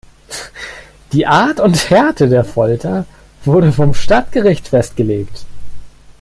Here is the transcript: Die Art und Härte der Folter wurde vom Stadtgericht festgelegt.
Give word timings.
Die 1.13 1.27
Art 1.27 1.59
und 1.59 1.91
Härte 1.91 2.27
der 2.27 2.43
Folter 2.43 3.05
wurde 3.45 3.71
vom 3.71 3.93
Stadtgericht 3.93 4.67
festgelegt. 4.69 5.45